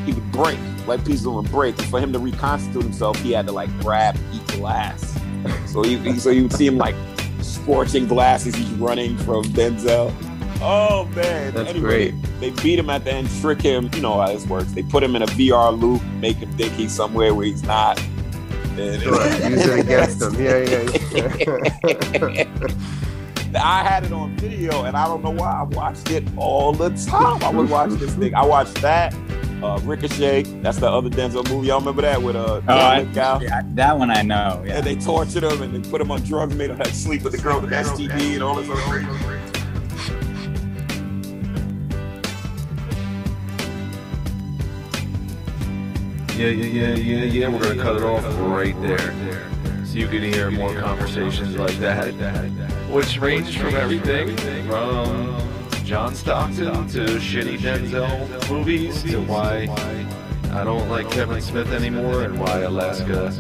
he 0.05 0.13
would 0.13 0.33
break, 0.33 0.59
like 0.87 1.05
pieces 1.07 1.27
would 1.27 1.51
break. 1.51 1.79
And 1.79 1.87
for 1.89 2.01
him 2.01 2.13
to 2.13 2.19
reconstitute 2.19 2.83
himself, 2.83 3.17
he 3.21 3.33
had 3.33 3.47
to 3.47 3.53
like 3.53 3.71
grab 3.81 4.17
and 4.17 4.35
eat 4.35 4.47
glass. 4.59 5.19
So 5.67 5.83
he, 5.83 5.97
he- 5.99 6.19
so 6.19 6.31
you 6.31 6.43
would 6.45 6.53
see 6.53 6.67
him 6.67 6.77
like 6.77 6.95
scorching 7.41 8.07
glasses. 8.09 8.55
he's 8.55 8.69
running 8.73 9.17
from 9.19 9.45
Denzel. 9.45 10.13
Oh 10.61 11.05
man, 11.15 11.53
That's 11.55 11.71
Anyway, 11.71 12.11
great. 12.11 12.15
They 12.41 12.51
beat 12.63 12.79
him 12.79 12.89
at 12.91 13.05
the 13.05 13.13
end, 13.13 13.29
trick 13.41 13.61
him. 13.61 13.91
You 13.95 14.01
know 14.03 14.21
how 14.21 14.29
this 14.33 14.47
works. 14.47 14.73
They 14.73 14.83
put 14.83 15.03
him 15.03 15.15
in 15.15 15.23
a 15.23 15.27
VR 15.27 15.79
loop, 15.79 16.03
make 16.21 16.37
him 16.39 16.51
think 16.57 16.73
he's 16.73 16.93
somewhere 16.93 17.35
where 17.35 17.47
he's 17.47 17.63
not. 17.63 17.99
And- 18.77 19.03
Sure, 19.03 19.25
use 19.49 19.67
it 19.67 19.79
against 19.81 20.19
them. 20.21 20.35
Yeah, 20.43 20.59
yeah. 22.27 22.45
I 23.57 23.83
had 23.85 24.05
it 24.05 24.13
on 24.13 24.37
video, 24.37 24.85
and 24.85 24.97
I 24.97 25.07
don't 25.07 25.23
know 25.23 25.31
why 25.31 25.53
I 25.53 25.63
watched 25.63 26.11
it 26.11 26.25
all 26.37 26.73
the 26.73 26.91
time. 26.91 27.43
I 27.43 27.51
would 27.51 27.69
watch 27.71 27.91
this 27.91 28.15
thing. 28.15 28.35
I 28.35 28.45
watched 28.45 28.75
that, 28.83 29.15
uh, 29.63 29.81
Ricochet. 29.85 30.43
That's 30.63 30.79
the 30.79 30.91
other 30.91 31.09
Denzel 31.09 31.49
movie. 31.51 31.69
Y'all 31.69 31.79
remember 31.79 32.03
that 32.03 32.21
with 32.23 32.37
uh, 32.37 32.57
Oh, 32.57 32.61
John 32.67 32.99
Lithgow? 33.07 33.41
yeah, 33.41 33.63
that 33.75 33.99
one 33.99 34.11
I 34.11 34.23
know. 34.23 34.63
Yeah. 34.67 34.79
And 34.79 34.87
they 34.87 34.97
tortured 34.97 35.45
him 35.45 35.63
and 35.63 35.75
they 35.85 35.89
put 35.91 36.01
him 36.01 36.11
on 36.11 36.23
drugs, 36.23 36.55
made 36.55 36.71
him 36.71 36.77
have 36.79 36.95
sleep 36.95 37.23
with 37.23 37.33
the 37.33 37.39
girl 37.39 37.61
with 37.61 37.71
STD 37.71 38.35
and 38.35 38.43
all 38.43 38.57
this 38.57 38.69
other 38.69 38.81
crazy. 38.83 39.07
Yeah, 46.37 46.49
yeah, 46.49 46.65
yeah, 46.67 46.95
yeah, 46.97 47.25
yeah. 47.25 47.49
We're 47.49 47.61
gonna 47.63 47.81
cut 47.81 47.95
it 47.97 48.03
off 48.03 48.25
right 48.41 48.75
there, 48.83 48.99
you 49.95 50.09
can 50.09 50.23
hear 50.23 50.51
more 50.51 50.75
conversations 50.75 51.57
like 51.57 51.77
that. 51.79 52.13
which 52.91 53.19
ranged 53.19 53.59
from 53.59 53.75
everything 53.77 54.37
from 54.67 55.37
John 55.85 56.15
Stockton 56.15 56.87
to 56.89 57.01
shitty 57.21 57.59
Denzel 57.59 58.51
movies 58.51 59.03
to 59.05 59.21
why 59.23 59.69
I 60.51 60.65
don't 60.65 60.89
like 60.89 61.11
Kevin 61.11 61.41
Smith 61.41 61.73
anymore 61.73 62.23
and 62.23 62.39
why 62.41 62.61
Alaska, 62.61 63.33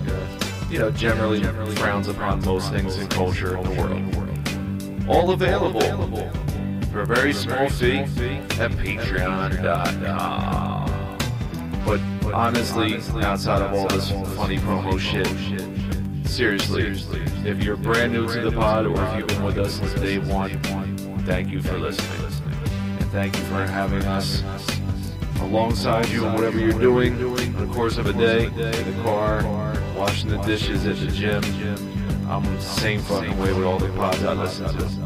you 0.70 0.78
know, 0.78 0.90
generally 0.90 1.42
frowns 1.74 2.08
upon 2.08 2.44
most 2.44 2.70
things 2.70 2.98
in 2.98 3.08
culture 3.08 3.56
in 3.56 3.64
the 3.64 3.70
world. 3.80 4.02
All 5.08 5.30
available 5.30 5.80
for 6.92 7.00
a 7.00 7.06
very 7.06 7.32
small 7.32 7.68
fee 7.68 7.98
at 7.98 8.70
patreon.com. 8.78 10.84
But 11.84 12.00
honestly, 12.32 12.94
outside 13.22 13.62
of 13.62 13.74
all 13.74 13.88
this 13.88 14.10
funny 14.36 14.58
promo 14.58 14.98
shit, 14.98 15.26
seriously, 16.24 16.86
if 17.48 17.62
you're 17.62 17.76
brand 17.76 18.12
new 18.12 18.26
to 18.26 18.40
the 18.40 18.52
pod 18.52 18.86
or 18.86 19.02
if 19.04 19.18
you've 19.18 19.28
been 19.28 19.44
with 19.44 19.58
us 19.58 19.74
since 19.74 19.94
day 19.94 20.18
one, 20.18 20.58
thank 21.24 21.50
you 21.50 21.62
for 21.62 21.78
listening. 21.78 22.24
And 22.98 23.10
thank 23.10 23.36
you 23.36 23.42
for 23.44 23.66
having 23.66 24.04
us 24.04 24.42
alongside 25.40 26.08
you 26.08 26.26
in 26.26 26.32
whatever 26.34 26.58
you're 26.58 26.78
doing 26.78 27.18
in 27.18 27.56
the 27.56 27.72
course 27.74 27.98
of 27.98 28.06
a 28.06 28.12
day, 28.12 28.46
in 28.46 28.54
the 28.54 29.02
car, 29.02 29.42
washing 29.96 30.30
the 30.30 30.38
dishes 30.38 30.86
at 30.86 30.96
the 30.96 31.06
gym. 31.06 31.42
I'm 32.28 32.42
the 32.44 32.60
same 32.60 33.00
fucking 33.00 33.38
way 33.38 33.52
with 33.52 33.64
all 33.64 33.78
the 33.78 33.90
pods 33.90 34.24
I 34.24 34.32
listen 34.32 34.66
to. 34.66 35.04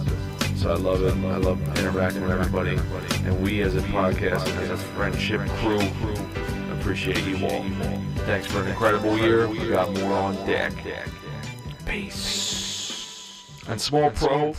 So 0.56 0.70
I 0.70 0.74
love 0.76 1.02
it. 1.02 1.14
I 1.26 1.36
love 1.36 1.60
interacting 1.78 2.22
with 2.22 2.32
everybody. 2.32 2.76
And 3.24 3.42
we 3.42 3.62
as 3.62 3.76
a 3.76 3.80
podcast 3.82 4.46
as 4.60 4.70
a 4.70 4.76
friendship 4.76 5.40
crew 5.60 5.78
appreciate 6.80 7.24
you 7.24 7.46
all. 7.46 7.62
Thanks 8.24 8.46
for 8.46 8.60
an 8.60 8.68
incredible 8.68 9.18
year. 9.18 9.48
We 9.48 9.68
got 9.68 9.90
more 9.98 10.12
on 10.12 10.34
deck. 10.46 10.72
Peace. 11.86 13.44
And 13.68 13.80
Small 13.80 14.10
Pro 14.10 14.52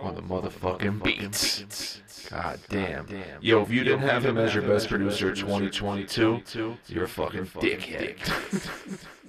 on 0.00 0.14
the 0.14 0.22
motherfucking 0.22 1.02
beats. 1.02 2.00
God 2.30 2.60
damn. 2.68 3.06
Yo, 3.40 3.62
if 3.62 3.70
you 3.70 3.84
didn't 3.84 4.00
have 4.00 4.24
him 4.24 4.38
as 4.38 4.54
your 4.54 4.62
best 4.62 4.88
producer 4.88 5.34
2022, 5.34 6.42
you're 6.86 7.04
a 7.04 7.08
fucking 7.08 7.46
dickhead. 7.46 8.18